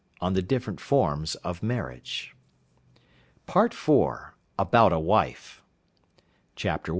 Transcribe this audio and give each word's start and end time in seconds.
On 0.19 0.33
the 0.33 0.41
different 0.41 0.79
Forms 0.79 1.35
of 1.43 1.61
Marriage. 1.61 2.35
PART 3.45 3.75
IV. 3.75 4.31
ABOUT 4.57 4.91
A 4.91 4.97
WIFE. 4.99 5.61
Chapter 6.55 6.89
I. 6.89 6.89